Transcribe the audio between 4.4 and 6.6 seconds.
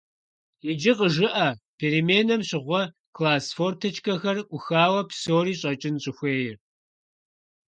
Ӏухауэ псори щӀэкӀын щӀыхуейр.